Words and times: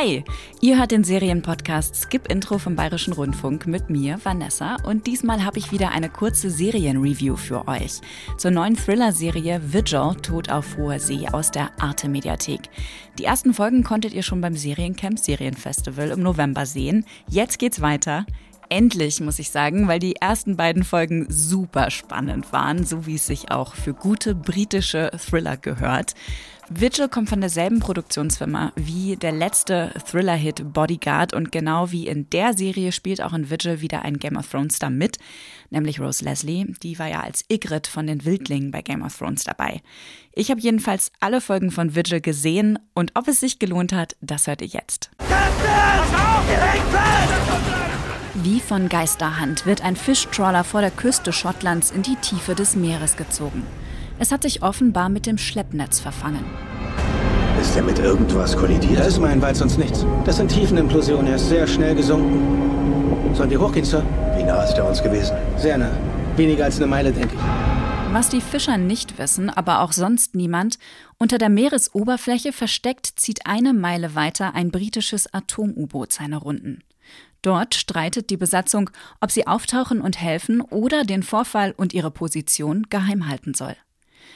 Hi, 0.00 0.22
ihr 0.60 0.78
hört 0.78 0.92
den 0.92 1.02
Serienpodcast 1.02 1.96
Skip 1.96 2.30
Intro 2.30 2.58
vom 2.58 2.76
Bayerischen 2.76 3.14
Rundfunk 3.14 3.66
mit 3.66 3.90
mir, 3.90 4.20
Vanessa, 4.22 4.76
und 4.84 5.08
diesmal 5.08 5.44
habe 5.44 5.58
ich 5.58 5.72
wieder 5.72 5.90
eine 5.90 6.08
kurze 6.08 6.50
Serienreview 6.50 7.34
für 7.34 7.66
euch 7.66 8.00
zur 8.36 8.52
neuen 8.52 8.76
Thriller-Serie 8.76 9.60
Vigil, 9.72 10.14
Tod 10.22 10.50
auf 10.50 10.76
hoher 10.76 11.00
See 11.00 11.26
aus 11.26 11.50
der 11.50 11.72
Arte 11.80 12.08
Mediathek. 12.08 12.60
Die 13.18 13.24
ersten 13.24 13.52
Folgen 13.52 13.82
konntet 13.82 14.12
ihr 14.12 14.22
schon 14.22 14.40
beim 14.40 14.54
Seriencamp 14.54 15.18
Serienfestival 15.18 16.10
im 16.10 16.22
November 16.22 16.64
sehen. 16.64 17.04
Jetzt 17.28 17.58
geht's 17.58 17.80
weiter. 17.80 18.24
Endlich, 18.70 19.20
muss 19.20 19.38
ich 19.38 19.50
sagen, 19.50 19.88
weil 19.88 19.98
die 19.98 20.16
ersten 20.16 20.56
beiden 20.56 20.84
Folgen 20.84 21.26
super 21.30 21.90
spannend 21.90 22.52
waren, 22.52 22.84
so 22.84 23.06
wie 23.06 23.14
es 23.14 23.26
sich 23.26 23.50
auch 23.50 23.74
für 23.74 23.94
gute 23.94 24.34
britische 24.34 25.10
Thriller 25.18 25.56
gehört. 25.56 26.14
Vigil 26.70 27.08
kommt 27.08 27.30
von 27.30 27.40
derselben 27.40 27.80
Produktionsfirma 27.80 28.72
wie 28.76 29.16
der 29.16 29.32
letzte 29.32 29.90
Thriller-Hit 30.10 30.74
Bodyguard 30.74 31.32
und 31.32 31.50
genau 31.50 31.90
wie 31.92 32.06
in 32.06 32.28
der 32.28 32.52
Serie 32.52 32.92
spielt 32.92 33.22
auch 33.22 33.32
in 33.32 33.48
Vigil 33.48 33.80
wieder 33.80 34.02
ein 34.02 34.18
Game 34.18 34.36
of 34.36 34.50
Thrones 34.50 34.76
Star 34.76 34.90
mit, 34.90 35.16
nämlich 35.70 35.98
Rose 35.98 36.22
Leslie. 36.22 36.66
Die 36.82 36.98
war 36.98 37.08
ja 37.08 37.20
als 37.22 37.46
Ygritte 37.50 37.90
von 37.90 38.06
den 38.06 38.26
Wildlingen 38.26 38.70
bei 38.70 38.82
Game 38.82 39.02
of 39.02 39.16
Thrones 39.16 39.44
dabei. 39.44 39.80
Ich 40.32 40.50
habe 40.50 40.60
jedenfalls 40.60 41.10
alle 41.20 41.40
Folgen 41.40 41.70
von 41.70 41.94
Vigil 41.94 42.20
gesehen 42.20 42.78
und 42.92 43.12
ob 43.14 43.28
es 43.28 43.40
sich 43.40 43.58
gelohnt 43.58 43.94
hat, 43.94 44.16
das 44.20 44.46
hört 44.46 44.60
ihr 44.60 44.68
jetzt. 44.68 45.10
Wie 48.44 48.60
von 48.60 48.88
Geisterhand 48.88 49.66
wird 49.66 49.82
ein 49.82 49.96
Fischtrawler 49.96 50.62
vor 50.62 50.80
der 50.80 50.92
Küste 50.92 51.32
Schottlands 51.32 51.90
in 51.90 52.02
die 52.02 52.14
Tiefe 52.14 52.54
des 52.54 52.76
Meeres 52.76 53.16
gezogen. 53.16 53.64
Es 54.20 54.30
hat 54.30 54.42
sich 54.42 54.62
offenbar 54.62 55.08
mit 55.08 55.26
dem 55.26 55.38
Schleppnetz 55.38 55.98
verfangen. 55.98 56.44
Ist 57.60 57.74
er 57.74 57.82
mit 57.82 57.98
irgendwas 57.98 58.56
kollidiert? 58.56 59.00
Das 59.00 59.08
ist 59.08 59.18
mein 59.18 59.42
Wald 59.42 59.56
sonst 59.56 59.76
nichts. 59.76 60.06
Das 60.24 60.36
sind 60.36 60.52
Tiefenimplosionen. 60.52 61.26
Er 61.26 61.34
ist 61.34 61.48
sehr 61.48 61.66
schnell 61.66 61.96
gesunken. 61.96 63.34
Sollen 63.34 63.50
wir 63.50 63.60
hochgehen, 63.60 63.84
Sir? 63.84 64.04
Wie 64.36 64.44
nah 64.44 64.62
ist 64.62 64.78
er 64.78 64.88
uns 64.88 65.02
gewesen? 65.02 65.36
Sehr 65.56 65.76
nah. 65.76 65.90
Weniger 66.36 66.66
als 66.66 66.76
eine 66.76 66.86
Meile, 66.86 67.10
denke 67.10 67.34
ich. 67.34 68.14
Was 68.14 68.28
die 68.28 68.40
Fischer 68.40 68.78
nicht 68.78 69.18
wissen, 69.18 69.50
aber 69.50 69.80
auch 69.80 69.90
sonst 69.90 70.36
niemand, 70.36 70.78
unter 71.18 71.38
der 71.38 71.48
Meeresoberfläche 71.48 72.52
versteckt 72.52 73.06
zieht 73.16 73.46
eine 73.46 73.74
Meile 73.74 74.14
weiter 74.14 74.54
ein 74.54 74.70
britisches 74.70 75.32
Atom-U-Boot 75.34 76.12
seine 76.12 76.36
Runden. 76.36 76.84
Dort 77.42 77.74
streitet 77.74 78.30
die 78.30 78.36
Besatzung, 78.36 78.90
ob 79.20 79.30
sie 79.30 79.46
auftauchen 79.46 80.00
und 80.00 80.20
helfen 80.20 80.60
oder 80.60 81.04
den 81.04 81.22
Vorfall 81.22 81.72
und 81.76 81.94
ihre 81.94 82.10
Position 82.10 82.86
geheim 82.90 83.28
halten 83.28 83.54
soll. 83.54 83.76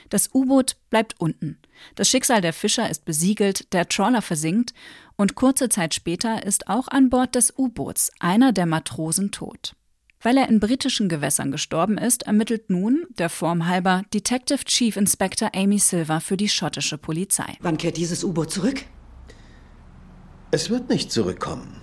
Das 0.08 0.30
U-Boot 0.34 0.76
bleibt 0.90 1.14
unten. 1.18 1.58
Das 1.94 2.08
Schicksal 2.08 2.40
der 2.40 2.52
Fischer 2.52 2.88
ist 2.88 3.04
besiegelt, 3.04 3.72
der 3.72 3.88
Trawler 3.88 4.22
versinkt 4.22 4.72
und 5.16 5.34
kurze 5.34 5.68
Zeit 5.68 5.94
später 5.94 6.44
ist 6.44 6.68
auch 6.68 6.88
an 6.88 7.10
Bord 7.10 7.34
des 7.34 7.52
U-Boots 7.56 8.10
einer 8.20 8.52
der 8.52 8.66
Matrosen 8.66 9.30
tot. 9.30 9.74
Weil 10.20 10.36
er 10.36 10.48
in 10.48 10.60
britischen 10.60 11.08
Gewässern 11.08 11.50
gestorben 11.50 11.98
ist, 11.98 12.22
ermittelt 12.24 12.70
nun, 12.70 13.06
der 13.18 13.28
Form 13.28 13.66
halber, 13.66 14.04
Detective 14.14 14.64
Chief 14.64 14.96
Inspector 14.96 15.50
Amy 15.52 15.78
Silver 15.78 16.20
für 16.20 16.36
die 16.36 16.48
schottische 16.48 16.96
Polizei. 16.96 17.56
Wann 17.60 17.76
kehrt 17.76 17.96
dieses 17.96 18.22
U-Boot 18.22 18.52
zurück? 18.52 18.84
Es 20.52 20.70
wird 20.70 20.88
nicht 20.90 21.10
zurückkommen. 21.10 21.81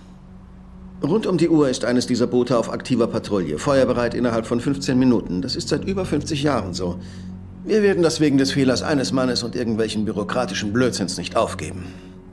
Rund 1.02 1.26
um 1.26 1.38
die 1.38 1.48
Uhr 1.48 1.68
ist 1.70 1.84
eines 1.86 2.06
dieser 2.06 2.26
Boote 2.26 2.58
auf 2.58 2.70
aktiver 2.70 3.06
Patrouille, 3.06 3.58
feuerbereit 3.58 4.14
innerhalb 4.14 4.46
von 4.46 4.60
15 4.60 4.98
Minuten. 4.98 5.40
Das 5.40 5.56
ist 5.56 5.68
seit 5.68 5.84
über 5.86 6.04
50 6.04 6.42
Jahren 6.42 6.74
so. 6.74 7.00
Wir 7.64 7.82
werden 7.82 8.02
das 8.02 8.20
wegen 8.20 8.36
des 8.36 8.52
Fehlers 8.52 8.82
eines 8.82 9.10
Mannes 9.10 9.42
und 9.42 9.56
irgendwelchen 9.56 10.04
bürokratischen 10.04 10.72
Blödsinns 10.72 11.16
nicht 11.16 11.36
aufgeben. 11.36 11.86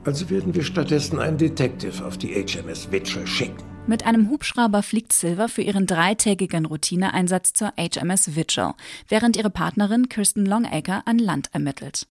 Also 0.04 0.28
werden 0.28 0.54
wir 0.54 0.62
stattdessen 0.62 1.18
einen 1.18 1.38
Detective 1.38 2.04
auf 2.04 2.18
die 2.18 2.28
HMS 2.28 2.90
Witchell 2.92 3.26
schicken. 3.26 3.62
Mit 3.86 4.04
einem 4.04 4.28
Hubschrauber 4.28 4.82
fliegt 4.82 5.14
Silver 5.14 5.48
für 5.48 5.62
ihren 5.62 5.86
dreitägigen 5.86 6.66
Routineeinsatz 6.66 7.54
zur 7.54 7.72
HMS 7.78 8.36
Vigil, 8.36 8.72
während 9.08 9.38
ihre 9.38 9.50
Partnerin 9.50 10.10
Kirsten 10.10 10.44
Longacre 10.44 11.02
an 11.06 11.18
Land 11.18 11.48
ermittelt. 11.52 12.06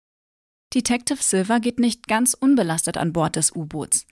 Detective 0.73 1.23
Silver 1.23 1.59
geht 1.59 1.79
nicht 1.79 2.07
ganz 2.07 2.33
unbelastet 2.33 2.97
an 2.97 3.13
Bord 3.13 3.38
des 3.38 3.55
U-Boots. 3.55 4.05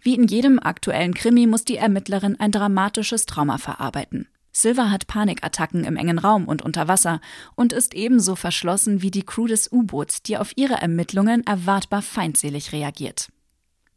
Wie 0.00 0.14
in 0.14 0.26
jedem 0.26 0.58
aktuellen 0.58 1.14
Krimi 1.14 1.46
muss 1.46 1.64
die 1.64 1.76
Ermittlerin 1.76 2.38
ein 2.38 2.52
dramatisches 2.52 3.24
Trauma 3.24 3.56
verarbeiten. 3.56 4.28
Silver 4.52 4.90
hat 4.90 5.06
Panikattacken 5.06 5.84
im 5.84 5.96
engen 5.96 6.18
Raum 6.18 6.46
und 6.46 6.60
unter 6.60 6.86
Wasser 6.86 7.22
und 7.54 7.72
ist 7.72 7.94
ebenso 7.94 8.36
verschlossen 8.36 9.00
wie 9.00 9.10
die 9.10 9.24
Crew 9.24 9.46
des 9.46 9.72
U-Boots, 9.72 10.22
die 10.22 10.36
auf 10.36 10.52
ihre 10.56 10.74
Ermittlungen 10.74 11.46
erwartbar 11.46 12.02
feindselig 12.02 12.72
reagiert. 12.72 13.30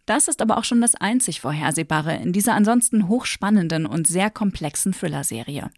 Das 0.05 0.29
ist 0.29 0.41
aber 0.41 0.57
auch 0.57 0.63
schon 0.63 0.79
das 0.79 0.95
einzig 0.95 1.41
Vorhersehbare 1.41 2.15
in 2.15 2.31
dieser 2.31 2.53
ansonsten 2.53 3.09
hochspannenden 3.09 3.85
und 3.85 4.07
sehr 4.07 4.29
komplexen 4.29 4.93
Thriller-Serie. 4.93 5.69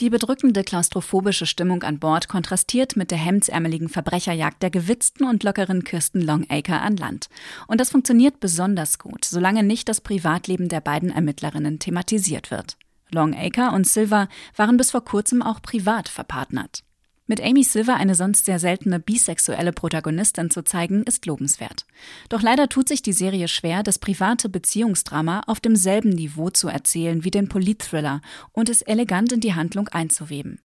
Die 0.00 0.10
bedrückende 0.10 0.64
klaustrophobische 0.64 1.46
Stimmung 1.46 1.84
an 1.84 2.00
Bord 2.00 2.28
kontrastiert 2.28 2.96
mit 2.96 3.12
der 3.12 3.18
hemdsärmeligen 3.18 3.88
Verbrecherjagd 3.88 4.60
der 4.60 4.70
gewitzten 4.70 5.22
und 5.24 5.44
lockeren 5.44 5.84
Kirsten 5.84 6.20
Longacre 6.20 6.80
an 6.80 6.96
Land. 6.96 7.28
Und 7.68 7.80
das 7.80 7.90
funktioniert 7.90 8.40
besonders 8.40 8.98
gut, 8.98 9.24
solange 9.24 9.62
nicht 9.62 9.88
das 9.88 10.00
Privatleben 10.00 10.68
der 10.68 10.80
beiden 10.80 11.10
Ermittlerinnen 11.10 11.78
thematisiert 11.78 12.50
wird. 12.50 12.76
Longacre 13.12 13.70
und 13.70 13.86
Silver 13.86 14.28
waren 14.56 14.76
bis 14.76 14.90
vor 14.90 15.04
kurzem 15.04 15.42
auch 15.42 15.62
privat 15.62 16.08
verpartnert. 16.08 16.82
Mit 17.26 17.42
Amy 17.42 17.64
Silver 17.64 17.96
eine 17.96 18.14
sonst 18.14 18.44
sehr 18.44 18.58
seltene 18.58 19.00
bisexuelle 19.00 19.72
Protagonistin 19.72 20.50
zu 20.50 20.62
zeigen, 20.62 21.04
ist 21.04 21.24
lobenswert. 21.24 21.86
Doch 22.28 22.42
leider 22.42 22.68
tut 22.68 22.86
sich 22.86 23.00
die 23.00 23.14
Serie 23.14 23.48
schwer, 23.48 23.82
das 23.82 23.98
private 23.98 24.50
Beziehungsdrama 24.50 25.40
auf 25.46 25.58
demselben 25.58 26.10
Niveau 26.10 26.50
zu 26.50 26.68
erzählen 26.68 27.24
wie 27.24 27.30
den 27.30 27.48
Politthriller 27.48 28.20
und 28.52 28.68
es 28.68 28.82
elegant 28.82 29.32
in 29.32 29.40
die 29.40 29.54
Handlung 29.54 29.88
einzuweben. 29.88 30.60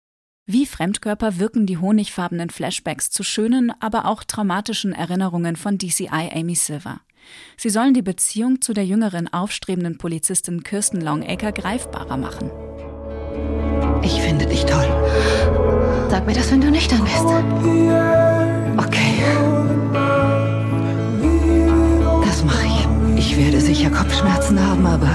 Wie 0.47 0.67
Fremdkörper 0.67 1.39
wirken 1.39 1.67
die 1.67 1.77
honigfarbenen 1.77 2.51
Flashbacks 2.51 3.11
zu 3.11 3.23
schönen, 3.23 3.71
aber 3.81 4.07
auch 4.07 4.25
traumatischen 4.25 4.93
Erinnerungen 4.93 5.55
von 5.55 5.79
DCI 5.79 6.31
Amy 6.35 6.57
Silver. 6.57 7.03
Sie 7.57 7.71
sollen 7.71 7.95
die 7.95 8.03
Beziehung 8.03 8.61
zu 8.63 8.73
der 8.73 8.87
jüngeren 8.87 9.33
aufstrebenden 9.33 9.99
Polizistin 9.99 10.65
Kirsten 10.65 11.01
Longacre 11.03 11.53
greifbarer 11.53 12.17
machen. 12.17 12.51
Ich 14.03 14.21
finde 14.21 14.47
dich 14.47 14.65
toll. 14.65 14.87
Sag 16.09 16.27
mir 16.27 16.35
das, 16.35 16.51
wenn 16.51 16.61
du 16.61 16.71
nüchtern 16.71 17.03
bist. 17.05 17.25
Okay. 18.77 19.23
Das 22.25 22.45
mache 22.45 22.67
ich. 22.67 22.89
Ich 23.17 23.37
werde 23.37 23.61
sicher 23.61 23.91
Kopfschmerzen 23.91 24.59
haben, 24.65 24.87
aber 24.87 25.11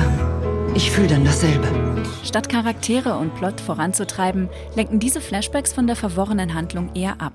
ich 0.76 0.92
fühle 0.92 1.08
dann 1.08 1.26
dasselbe. 1.26 1.68
Statt 2.24 2.50
Charaktere 2.50 3.18
und 3.18 3.36
Plot 3.36 3.62
voranzutreiben, 3.62 4.50
lenken 4.76 5.00
diese 5.00 5.22
Flashbacks 5.22 5.74
von 5.74 5.88
der 5.88 5.96
verworrenen 5.96 6.54
Handlung 6.54 6.90
eher 6.96 7.22
ab. 7.22 7.34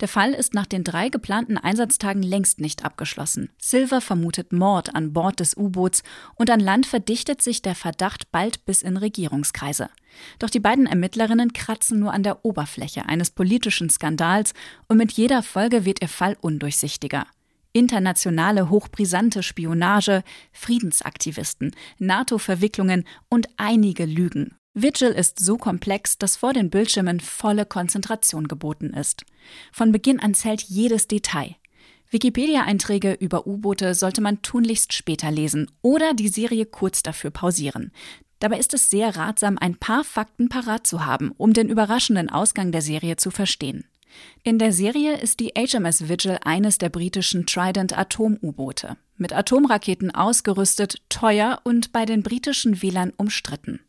Der 0.00 0.08
Fall 0.08 0.32
ist 0.34 0.52
nach 0.52 0.66
den 0.66 0.84
drei 0.84 1.08
geplanten 1.08 1.56
Einsatztagen 1.56 2.22
längst 2.22 2.60
nicht 2.60 2.84
abgeschlossen. 2.84 3.50
Silver 3.58 4.00
vermutet 4.00 4.52
Mord 4.52 4.94
an 4.94 5.12
Bord 5.12 5.40
des 5.40 5.56
U-Boots 5.56 6.02
und 6.34 6.50
an 6.50 6.60
Land 6.60 6.86
verdichtet 6.86 7.40
sich 7.40 7.62
der 7.62 7.74
Verdacht 7.74 8.30
bald 8.30 8.64
bis 8.66 8.82
in 8.82 8.96
Regierungskreise. 8.96 9.88
Doch 10.38 10.50
die 10.50 10.60
beiden 10.60 10.86
Ermittlerinnen 10.86 11.52
kratzen 11.52 11.98
nur 11.98 12.12
an 12.12 12.22
der 12.22 12.44
Oberfläche 12.44 13.06
eines 13.06 13.30
politischen 13.30 13.88
Skandals 13.88 14.52
und 14.88 14.98
mit 14.98 15.12
jeder 15.12 15.42
Folge 15.42 15.84
wird 15.84 16.02
ihr 16.02 16.08
Fall 16.08 16.36
undurchsichtiger. 16.40 17.26
Internationale 17.72 18.70
hochbrisante 18.70 19.42
Spionage, 19.42 20.22
Friedensaktivisten, 20.52 21.72
NATO-Verwicklungen 21.98 23.04
und 23.28 23.48
einige 23.58 24.06
Lügen 24.06 24.56
Vigil 24.78 25.08
ist 25.08 25.40
so 25.40 25.56
komplex, 25.56 26.18
dass 26.18 26.36
vor 26.36 26.52
den 26.52 26.68
Bildschirmen 26.68 27.18
volle 27.18 27.64
Konzentration 27.64 28.46
geboten 28.46 28.92
ist. 28.92 29.24
Von 29.72 29.90
Beginn 29.90 30.20
an 30.20 30.34
zählt 30.34 30.60
jedes 30.60 31.08
Detail. 31.08 31.56
Wikipedia-Einträge 32.10 33.14
über 33.14 33.46
U-Boote 33.46 33.94
sollte 33.94 34.20
man 34.20 34.42
tunlichst 34.42 34.92
später 34.92 35.30
lesen 35.30 35.70
oder 35.80 36.12
die 36.12 36.28
Serie 36.28 36.66
kurz 36.66 37.02
dafür 37.02 37.30
pausieren. 37.30 37.90
Dabei 38.38 38.58
ist 38.58 38.74
es 38.74 38.90
sehr 38.90 39.16
ratsam, 39.16 39.56
ein 39.56 39.76
paar 39.76 40.04
Fakten 40.04 40.50
parat 40.50 40.86
zu 40.86 41.06
haben, 41.06 41.32
um 41.38 41.54
den 41.54 41.70
überraschenden 41.70 42.28
Ausgang 42.28 42.70
der 42.70 42.82
Serie 42.82 43.16
zu 43.16 43.30
verstehen. 43.30 43.86
In 44.42 44.58
der 44.58 44.74
Serie 44.74 45.16
ist 45.16 45.40
die 45.40 45.54
HMS 45.56 46.10
Vigil 46.10 46.38
eines 46.44 46.76
der 46.76 46.90
britischen 46.90 47.46
Trident 47.46 47.96
Atom-U-Boote. 47.96 48.98
Mit 49.16 49.32
Atomraketen 49.32 50.14
ausgerüstet, 50.14 50.96
teuer 51.08 51.60
und 51.64 51.92
bei 51.92 52.04
den 52.04 52.22
britischen 52.22 52.82
Wählern 52.82 53.14
umstritten. 53.16 53.80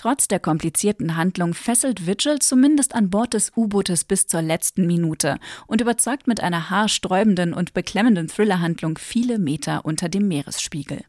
Trotz 0.00 0.28
der 0.28 0.40
komplizierten 0.40 1.18
Handlung 1.18 1.52
fesselt 1.52 2.06
Vigil 2.06 2.38
zumindest 2.38 2.94
an 2.94 3.10
Bord 3.10 3.34
des 3.34 3.52
U-Bootes 3.54 4.04
bis 4.04 4.26
zur 4.26 4.40
letzten 4.40 4.86
Minute 4.86 5.36
und 5.66 5.82
überzeugt 5.82 6.26
mit 6.26 6.42
einer 6.42 6.70
haarsträubenden 6.70 7.52
und 7.52 7.74
beklemmenden 7.74 8.28
Thrillerhandlung 8.28 8.96
viele 8.96 9.38
Meter 9.38 9.84
unter 9.84 10.08
dem 10.08 10.26
Meeresspiegel. 10.26 11.04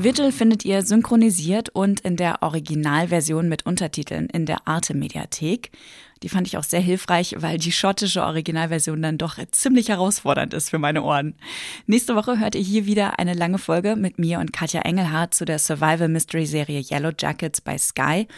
Vigil 0.00 0.30
findet 0.30 0.64
ihr 0.64 0.82
synchronisiert 0.82 1.70
und 1.70 1.98
in 1.98 2.14
der 2.14 2.44
Originalversion 2.44 3.48
mit 3.48 3.66
Untertiteln 3.66 4.28
in 4.28 4.46
der 4.46 4.68
Arte 4.68 4.94
Mediathek. 4.94 5.72
Die 6.22 6.28
fand 6.28 6.46
ich 6.46 6.56
auch 6.56 6.62
sehr 6.62 6.78
hilfreich, 6.78 7.34
weil 7.38 7.58
die 7.58 7.72
schottische 7.72 8.22
Originalversion 8.22 9.02
dann 9.02 9.18
doch 9.18 9.38
ziemlich 9.50 9.88
herausfordernd 9.88 10.54
ist 10.54 10.70
für 10.70 10.78
meine 10.78 11.02
Ohren. 11.02 11.34
Nächste 11.86 12.14
Woche 12.14 12.38
hört 12.38 12.54
ihr 12.54 12.60
hier 12.60 12.86
wieder 12.86 13.18
eine 13.18 13.34
lange 13.34 13.58
Folge 13.58 13.96
mit 13.96 14.20
mir 14.20 14.38
und 14.38 14.52
Katja 14.52 14.82
Engelhardt 14.82 15.34
zu 15.34 15.44
der 15.44 15.58
Survival 15.58 16.08
Mystery 16.08 16.46
Serie 16.46 16.80
Yellow 16.80 17.10
Jackets 17.18 17.60
bei 17.60 17.76
Sky. 17.76 18.28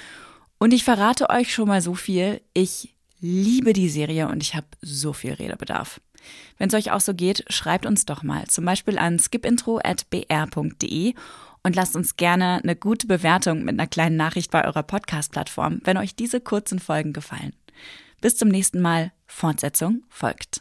Und 0.59 0.73
ich 0.73 0.83
verrate 0.83 1.29
euch 1.29 1.53
schon 1.53 1.69
mal 1.69 1.83
so 1.83 1.95
viel. 1.95 2.41
Ich 2.55 2.95
liebe 3.21 3.75
die 3.75 3.91
Serie 3.91 4.29
und 4.29 4.43
ich 4.43 4.55
habe 4.55 4.67
so 4.81 5.13
viel 5.13 5.35
Redebedarf. 5.35 6.01
Wenn 6.57 6.69
es 6.69 6.75
euch 6.75 6.91
auch 6.91 7.01
so 7.01 7.13
geht, 7.15 7.45
schreibt 7.49 7.85
uns 7.87 8.07
doch 8.07 8.23
mal, 8.23 8.47
zum 8.47 8.65
Beispiel 8.65 8.99
an 8.99 9.19
skipintro.br.de 9.19 11.15
und 11.63 11.77
lasst 11.77 11.97
uns 11.97 12.17
gerne 12.17 12.61
eine 12.63 12.77
gute 12.77 13.07
Bewertung 13.07 13.65
mit 13.65 13.79
einer 13.79 13.87
kleinen 13.87 14.17
Nachricht 14.17 14.51
bei 14.51 14.65
eurer 14.65 14.83
Podcast-Plattform, 14.83 15.81
wenn 15.85 15.97
euch 15.97 16.15
diese 16.15 16.41
kurzen 16.41 16.79
Folgen 16.79 17.13
gefallen. 17.13 17.55
Bis 18.21 18.37
zum 18.37 18.49
nächsten 18.49 18.81
Mal. 18.81 19.13
Fortsetzung 19.27 20.03
folgt. 20.09 20.61